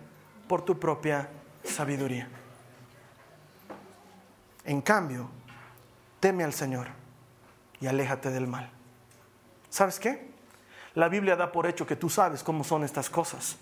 [0.49, 1.29] por tu propia
[1.65, 2.31] sabiduría.
[4.65, 5.29] En cambio,
[6.19, 6.87] teme al Señor
[7.79, 8.71] y aléjate del mal.
[9.69, 10.31] ¿Sabes qué?
[10.95, 13.59] La Biblia da por hecho que tú sabes cómo son estas cosas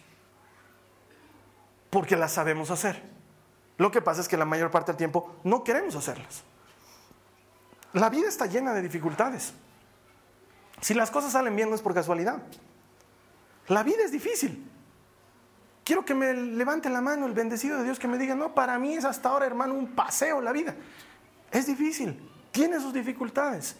[1.94, 3.00] porque las sabemos hacer.
[3.76, 6.42] Lo que pasa es que la mayor parte del tiempo no queremos hacerlas.
[7.92, 9.54] La vida está llena de dificultades.
[10.80, 12.42] Si las cosas salen bien no es por casualidad.
[13.68, 14.68] La vida es difícil.
[15.84, 18.76] Quiero que me levante la mano el bendecido de Dios que me diga, no, para
[18.76, 20.74] mí es hasta ahora, hermano, un paseo la vida.
[21.52, 23.76] Es difícil, tiene sus dificultades.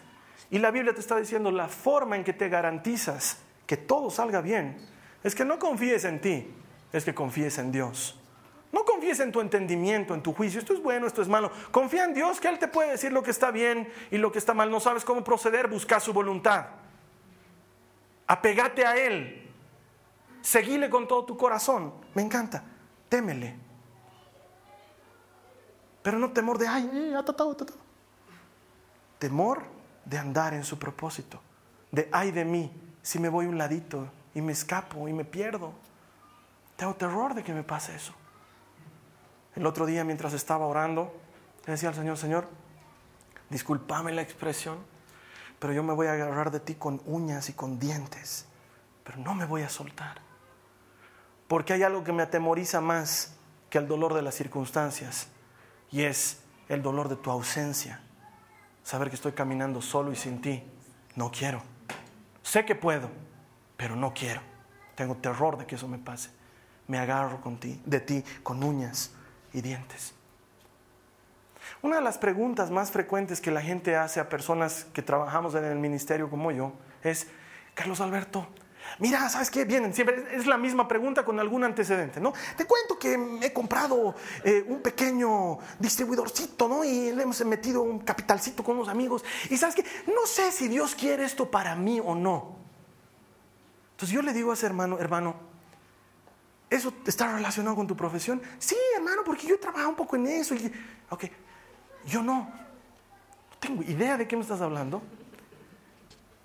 [0.50, 4.40] Y la Biblia te está diciendo, la forma en que te garantizas que todo salga
[4.40, 4.76] bien
[5.24, 6.54] es que no confíes en ti,
[6.94, 8.16] es que confíes en Dios.
[8.72, 10.60] No confíes en tu entendimiento, en tu juicio.
[10.60, 11.50] Esto es bueno, esto es malo.
[11.70, 14.38] Confía en Dios que Él te puede decir lo que está bien y lo que
[14.38, 14.70] está mal.
[14.70, 16.66] No sabes cómo proceder, busca su voluntad.
[18.28, 19.50] Apegate a Él.
[20.40, 21.92] Seguile con todo tu corazón.
[22.14, 22.62] Me encanta.
[23.08, 23.56] Témele.
[26.02, 27.78] Pero no temor de, ay, eh, atatado, atatado.
[29.18, 29.62] Temor
[30.04, 31.40] de andar en su propósito.
[31.90, 32.70] De, ay de mí,
[33.02, 35.72] si me voy un ladito y me escapo y me pierdo.
[36.76, 38.14] Tengo terror de que me pase eso.
[39.54, 41.14] El otro día mientras estaba orando,
[41.66, 42.48] le decía al Señor, Señor,
[43.50, 44.78] discúlpame la expresión,
[45.58, 48.46] pero yo me voy a agarrar de ti con uñas y con dientes,
[49.04, 50.20] pero no me voy a soltar.
[51.46, 53.36] Porque hay algo que me atemoriza más
[53.70, 55.28] que el dolor de las circunstancias,
[55.90, 58.00] y es el dolor de tu ausencia.
[58.82, 60.62] Saber que estoy caminando solo y sin ti.
[61.14, 61.62] No quiero.
[62.42, 63.08] Sé que puedo,
[63.76, 64.40] pero no quiero.
[64.94, 66.30] Tengo terror de que eso me pase.
[66.86, 69.10] Me agarro con ti, de ti con uñas
[69.52, 70.14] y dientes.
[71.82, 75.64] Una de las preguntas más frecuentes que la gente hace a personas que trabajamos en
[75.64, 77.26] el ministerio como yo es,
[77.74, 78.48] Carlos Alberto,
[78.98, 79.64] Mira, ¿sabes qué?
[79.64, 82.32] Vienen, siempre es la misma pregunta con algún antecedente, ¿no?
[82.56, 86.84] Te cuento que he comprado eh, un pequeño distribuidorcito, ¿no?
[86.84, 89.24] Y le hemos metido un capitalcito con unos amigos.
[89.50, 89.84] Y ¿sabes qué?
[90.06, 92.56] No sé si Dios quiere esto para mí o no.
[93.92, 95.34] Entonces yo le digo a ese hermano, hermano,
[96.70, 98.40] ¿eso está relacionado con tu profesión?
[98.58, 100.54] Sí, hermano, porque yo he trabajado un poco en eso.
[100.54, 100.72] Y,
[101.10, 101.24] ok,
[102.06, 102.34] yo no.
[102.34, 105.02] No tengo idea de qué me estás hablando.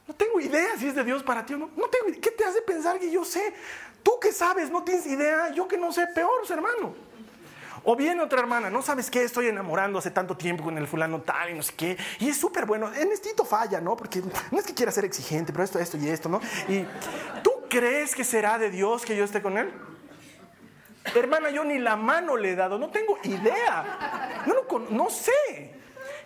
[0.08, 1.70] No tengo idea si es de Dios para ti o no.
[1.76, 3.54] No tengo ¿Qué te hace pensar que yo sé?
[4.02, 5.52] Tú que sabes, no tienes idea.
[5.54, 6.96] Yo que no sé, peor, hermano.
[7.84, 11.22] O viene otra hermana, no sabes qué, estoy enamorando hace tanto tiempo con el fulano
[11.22, 11.98] tal y no sé qué.
[12.20, 12.94] Y es súper bueno.
[12.94, 13.96] En instinto falla, ¿no?
[13.96, 16.42] Porque no es que quiera ser exigente, pero esto, esto y esto, ¿no?
[16.68, 16.86] Y
[17.44, 19.72] tú crees que será de Dios que yo esté con él?
[21.16, 24.44] Hermana, yo ni la mano le he dado, no tengo idea.
[24.46, 25.80] No, no, no sé.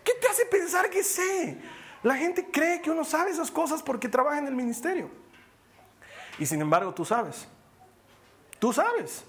[0.04, 1.58] ¿Qué te hace pensar que sé?
[2.04, 5.10] La gente cree que uno sabe esas cosas porque trabaja en el ministerio.
[6.38, 7.48] Y sin embargo tú sabes.
[8.60, 9.24] Tú sabes.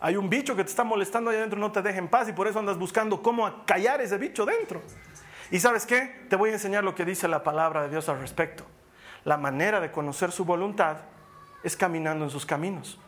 [0.00, 2.32] Hay un bicho que te está molestando ahí adentro, no te deja en paz y
[2.32, 4.82] por eso andas buscando cómo callar ese bicho dentro.
[5.52, 6.26] ¿Y sabes qué?
[6.28, 8.64] Te voy a enseñar lo que dice la palabra de Dios al respecto.
[9.24, 10.96] La manera de conocer su voluntad
[11.62, 12.98] es caminando en sus caminos.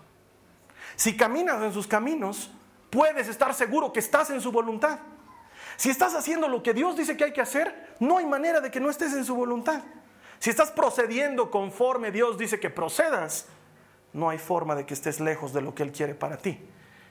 [0.96, 2.50] Si caminas en sus caminos,
[2.90, 4.98] puedes estar seguro que estás en su voluntad.
[5.76, 8.70] Si estás haciendo lo que Dios dice que hay que hacer, no hay manera de
[8.70, 9.82] que no estés en su voluntad.
[10.38, 13.46] Si estás procediendo conforme Dios dice que procedas,
[14.12, 16.60] no hay forma de que estés lejos de lo que Él quiere para ti.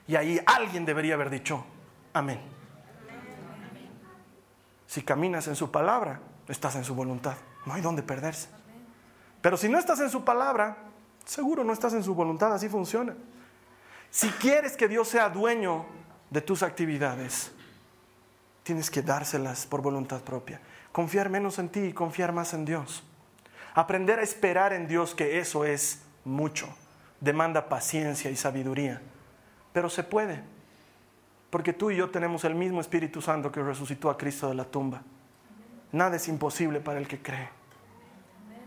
[0.06, 1.64] Y ahí alguien debería haber dicho,
[2.12, 2.40] amén.
[4.86, 7.34] Si caminas en su palabra, estás en su voluntad.
[7.66, 8.48] No hay donde perderse.
[9.40, 10.76] Pero si no estás en su palabra,
[11.24, 12.54] seguro no estás en su voluntad.
[12.54, 13.14] Así funciona.
[14.14, 15.86] Si quieres que Dios sea dueño
[16.30, 17.50] de tus actividades,
[18.62, 20.60] tienes que dárselas por voluntad propia.
[20.92, 23.02] Confiar menos en ti y confiar más en Dios.
[23.74, 26.68] Aprender a esperar en Dios, que eso es mucho.
[27.18, 29.02] Demanda paciencia y sabiduría.
[29.72, 30.44] Pero se puede.
[31.50, 34.64] Porque tú y yo tenemos el mismo Espíritu Santo que resucitó a Cristo de la
[34.64, 35.02] tumba.
[35.90, 37.48] Nada es imposible para el que cree.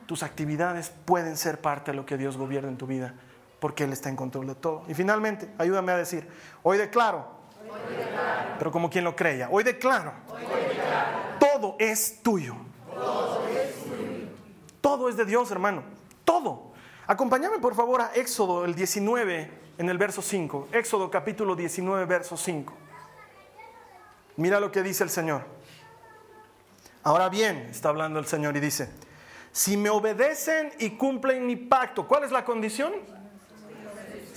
[0.08, 3.14] Tus actividades pueden ser parte de lo que Dios gobierna en tu vida,
[3.60, 4.84] porque Él está en control de todo.
[4.88, 6.28] Y finalmente, ayúdame a decir,
[6.64, 7.38] hoy declaro
[8.58, 9.50] pero como quien lo creía.
[9.52, 10.14] Hoy declaro,
[11.40, 12.56] Todo, es tuyo.
[14.82, 15.84] todo es de Dios, hermano.
[16.24, 16.72] Todo.
[17.06, 20.70] Acompáñame por favor a Éxodo el 19 en el verso 5.
[20.72, 22.74] Éxodo capítulo 19, verso 5.
[24.38, 25.44] Mira lo que dice el Señor.
[27.04, 28.90] Ahora bien, está hablando el Señor y dice,
[29.52, 32.94] si me obedecen y cumplen mi pacto, ¿cuál es la condición?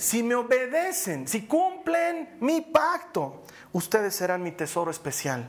[0.01, 5.47] Si me obedecen, si cumplen mi pacto, ustedes serán mi tesoro especial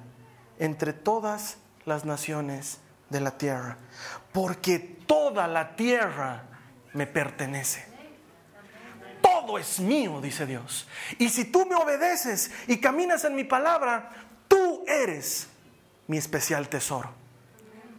[0.59, 3.79] entre todas las naciones de la tierra,
[4.31, 6.45] porque toda la tierra
[6.93, 7.87] me pertenece.
[9.23, 10.87] Todo es mío, dice Dios.
[11.19, 14.11] Y si tú me obedeces y caminas en mi palabra,
[14.49, 15.49] tú eres
[16.07, 17.11] mi especial tesoro.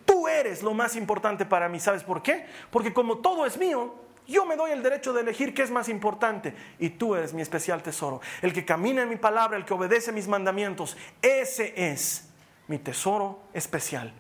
[0.06, 1.80] Tú eres lo más importante para mí.
[1.80, 2.46] ¿Sabes por qué?
[2.70, 5.90] Porque como todo es mío, yo me doy el derecho de elegir qué es más
[5.90, 8.22] importante y tú eres mi especial tesoro.
[8.42, 12.30] El que camina en mi palabra, el que obedece mis mandamientos, ese es
[12.68, 14.14] mi tesoro especial.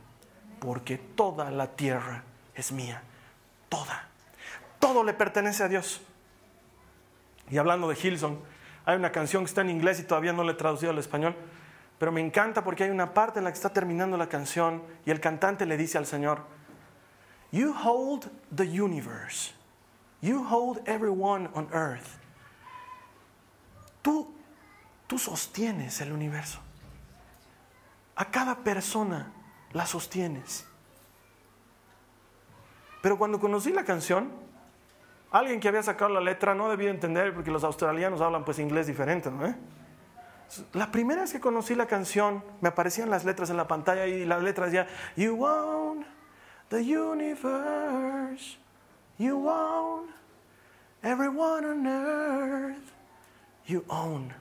[0.60, 2.24] Porque toda la tierra
[2.56, 3.02] es mía.
[3.70, 4.08] Toda.
[4.80, 6.02] Todo le pertenece a Dios.
[7.50, 8.40] Y hablando de Hilson,
[8.86, 11.36] hay una canción que está en inglés y todavía no le he traducido al español,
[11.98, 15.12] pero me encanta porque hay una parte en la que está terminando la canción y
[15.12, 16.42] el cantante le dice al Señor,
[17.52, 19.54] You hold the universe.
[20.24, 22.18] You hold everyone on earth.
[24.02, 24.34] Tú
[25.14, 26.60] Tú sostienes el universo.
[28.16, 29.32] A cada persona
[29.72, 30.66] la sostienes.
[33.02, 34.32] Pero cuando conocí la canción,
[35.30, 38.88] alguien que había sacado la letra no debía entender porque los australianos hablan pues inglés
[38.88, 39.54] diferente, ¿no?
[40.74, 44.26] La primera vez que conocí la canción, me aparecían las letras en la pantalla y
[44.26, 46.06] las letras decían, You own
[46.70, 48.58] the universe,
[49.18, 50.14] you own
[51.04, 52.94] everyone on earth,
[53.68, 54.34] you own,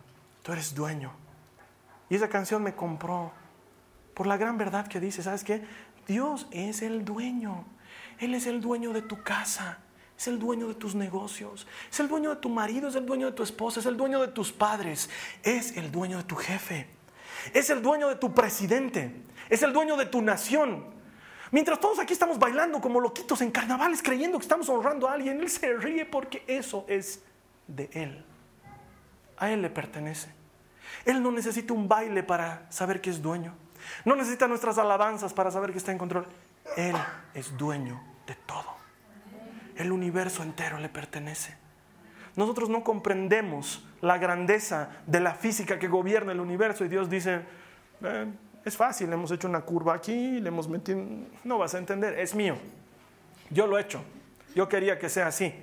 [0.42, 1.10] tú eres dueño.
[2.08, 3.32] Y esa canción me compró
[4.14, 5.64] por la gran verdad que dice, ¿sabes qué?
[6.06, 7.64] Dios es el dueño,
[8.18, 9.78] Él es el dueño de tu casa.
[10.18, 13.26] Es el dueño de tus negocios, es el dueño de tu marido, es el dueño
[13.26, 15.10] de tu esposa, es el dueño de tus padres,
[15.42, 16.86] es el dueño de tu jefe,
[17.52, 20.91] es el dueño de tu presidente, es el dueño de tu nación.
[21.52, 25.38] Mientras todos aquí estamos bailando como loquitos en carnavales creyendo que estamos honrando a alguien,
[25.38, 27.22] Él se ríe porque eso es
[27.68, 28.24] de Él.
[29.36, 30.30] A Él le pertenece.
[31.04, 33.54] Él no necesita un baile para saber que es dueño.
[34.06, 36.26] No necesita nuestras alabanzas para saber que está en control.
[36.74, 36.96] Él
[37.34, 38.72] es dueño de todo.
[39.76, 41.54] El universo entero le pertenece.
[42.34, 47.42] Nosotros no comprendemos la grandeza de la física que gobierna el universo y Dios dice,
[48.64, 51.02] es fácil, hemos hecho una curva aquí, le hemos metido,
[51.44, 52.56] no vas a entender, es mío.
[53.50, 54.02] Yo lo he hecho,
[54.54, 55.54] yo quería que sea así.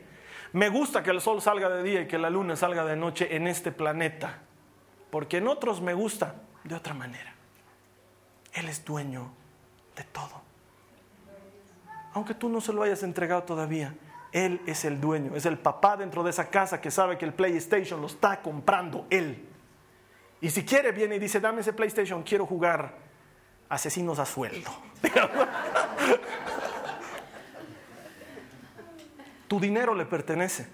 [0.54, 3.36] Me gusta que el sol salga de día y que la luna salga de noche
[3.36, 4.40] en este planeta,
[5.12, 7.34] porque en otros me gusta de otra manera.
[8.54, 9.32] Él es dueño
[9.96, 10.50] de todo
[12.14, 13.96] aunque tú no se lo hayas entregado todavía,
[14.32, 17.34] Él es el dueño, es el papá dentro de esa casa que sabe que el
[17.34, 19.48] PlayStation lo está comprando Él.
[20.42, 22.96] Y si quiere, viene y dice, dame ese PlayStation, quiero jugar
[23.70, 24.72] asesinos a sueldo.
[29.48, 30.68] tu dinero le pertenece.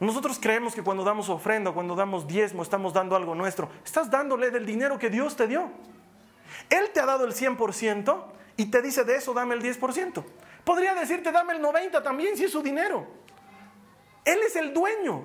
[0.00, 3.70] Nosotros creemos que cuando damos ofrenda, cuando damos diezmo, estamos dando algo nuestro.
[3.84, 5.70] Estás dándole del dinero que Dios te dio.
[6.68, 10.24] Él te ha dado el 100%, y te dice de eso dame el 10%.
[10.64, 13.06] Podría decirte dame el 90% también si es su dinero.
[14.24, 15.24] Él es el dueño.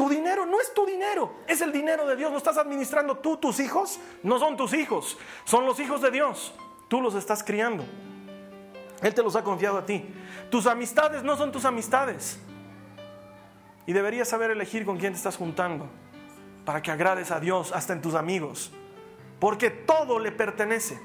[0.00, 2.32] Tu dinero no es tu dinero, es el dinero de Dios.
[2.32, 4.00] ¿Lo estás administrando tú, tus hijos?
[4.22, 6.54] No son tus hijos, son los hijos de Dios.
[6.88, 7.84] Tú los estás criando.
[9.02, 10.02] Él te los ha confiado a ti.
[10.50, 12.38] Tus amistades no son tus amistades.
[13.84, 15.86] Y deberías saber elegir con quién te estás juntando
[16.64, 18.72] para que agrades a Dios hasta en tus amigos.
[19.38, 20.98] Porque todo le pertenece.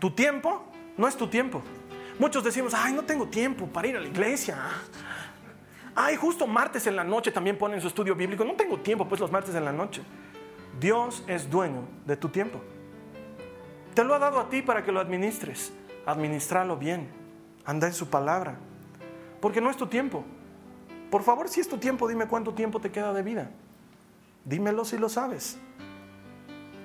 [0.00, 0.64] Tu tiempo
[0.96, 1.62] no es tu tiempo.
[2.18, 4.58] Muchos decimos, ay, no tengo tiempo para ir a la iglesia.
[5.98, 8.44] Ay, justo martes en la noche también ponen su estudio bíblico.
[8.44, 10.02] No tengo tiempo, pues los martes en la noche.
[10.78, 12.60] Dios es dueño de tu tiempo.
[13.94, 15.72] Te lo ha dado a ti para que lo administres.
[16.04, 17.08] Administralo bien.
[17.64, 18.58] Anda en su palabra.
[19.40, 20.22] Porque no es tu tiempo.
[21.10, 23.50] Por favor, si es tu tiempo, dime cuánto tiempo te queda de vida.
[24.44, 25.56] Dímelo si lo sabes.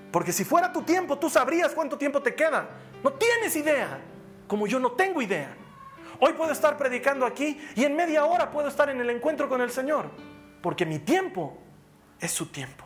[0.10, 2.69] Porque si fuera tu tiempo, tú sabrías cuánto tiempo te queda.
[3.04, 4.00] No tienes idea,
[4.47, 5.58] como yo no tengo idea.
[6.24, 9.60] Hoy puedo estar predicando aquí y en media hora puedo estar en el encuentro con
[9.60, 10.12] el Señor,
[10.62, 11.58] porque mi tiempo
[12.20, 12.86] es su tiempo.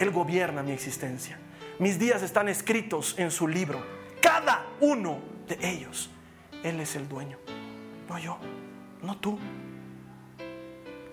[0.00, 1.38] Él gobierna mi existencia.
[1.78, 3.84] Mis días están escritos en su libro,
[4.22, 6.08] cada uno de ellos.
[6.62, 7.36] Él es el dueño,
[8.08, 8.38] no yo,
[9.02, 9.38] no tú.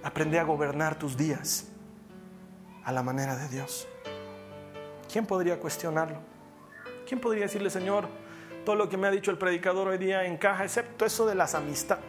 [0.03, 1.67] Aprende a gobernar tus días
[2.85, 3.85] a la manera de Dios.
[5.11, 6.19] ¿Quién podría cuestionarlo?
[7.05, 8.07] ¿Quién podría decirle, Señor,
[8.65, 11.55] todo lo que me ha dicho el predicador hoy día encaja, excepto eso de las
[11.55, 12.03] amistades?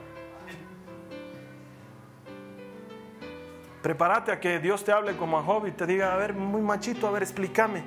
[3.82, 6.62] Prepárate a que Dios te hable como a Job y te diga, a ver, muy
[6.62, 7.82] machito, a ver, explícame.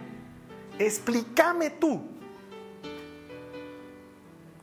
[0.77, 2.03] Explícame tú.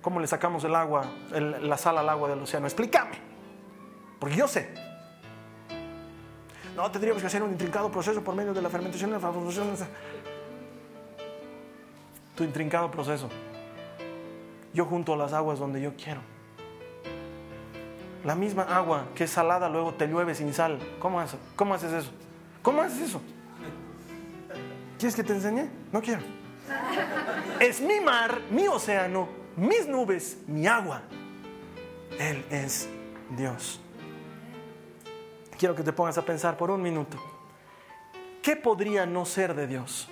[0.02, 2.66] ¿Cómo le sacamos el agua, la sal al agua del océano?
[2.66, 3.16] Explícame.
[4.18, 4.74] Porque yo sé.
[6.76, 9.20] No, tendríamos que hacer un intrincado proceso por medio de la fermentación y la
[12.34, 13.28] tu intrincado proceso.
[14.74, 16.20] Yo junto a las aguas donde yo quiero.
[18.24, 20.78] La misma agua que es salada luego te llueve sin sal.
[20.98, 22.10] ¿Cómo haces, ¿Cómo haces eso?
[22.62, 23.20] ¿Cómo haces eso?
[24.98, 25.68] ¿Quieres que te enseñe?
[25.92, 26.22] No quiero.
[27.58, 31.02] Es mi mar, mi océano, mis nubes, mi agua.
[32.18, 32.88] Él es
[33.36, 33.80] Dios.
[35.58, 37.16] Quiero que te pongas a pensar por un minuto.
[38.42, 40.08] ¿Qué podría no ser de Dios?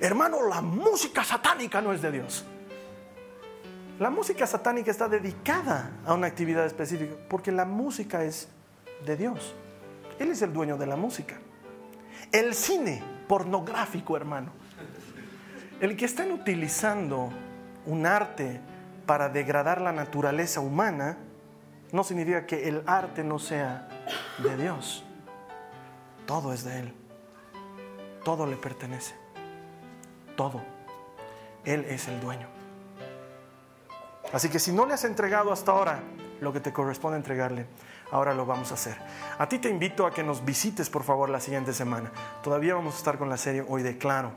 [0.00, 2.44] Hermano, la música satánica no es de Dios.
[3.98, 8.48] La música satánica está dedicada a una actividad específica porque la música es
[9.06, 9.54] de Dios.
[10.18, 11.36] Él es el dueño de la música.
[12.32, 14.50] El cine pornográfico, hermano.
[15.80, 17.30] El que estén utilizando
[17.86, 18.60] un arte
[19.06, 21.18] para degradar la naturaleza humana
[21.92, 23.88] no significa que el arte no sea
[24.38, 25.04] de Dios.
[26.26, 26.94] Todo es de Él.
[28.24, 29.23] Todo le pertenece.
[30.36, 30.62] Todo.
[31.64, 32.46] Él es el dueño.
[34.32, 36.00] Así que si no le has entregado hasta ahora
[36.40, 37.66] lo que te corresponde entregarle,
[38.10, 38.96] ahora lo vamos a hacer.
[39.38, 42.10] A ti te invito a que nos visites por favor la siguiente semana.
[42.42, 44.32] Todavía vamos a estar con la serie hoy de Claro.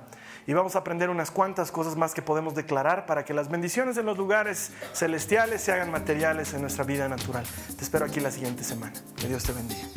[0.46, 3.98] Y vamos a aprender unas cuantas cosas más que podemos declarar para que las bendiciones
[3.98, 7.46] en los lugares celestiales se hagan materiales en nuestra vida natural.
[7.76, 8.94] Te espero aquí la siguiente semana.
[9.18, 9.97] Que Dios te bendiga.